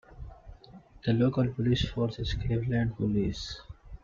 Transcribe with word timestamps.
The 1.05 1.13
local 1.13 1.47
police 1.53 1.87
force 1.87 2.17
is 2.17 2.33
Cleveland 2.33 2.95
Police. 2.97 3.61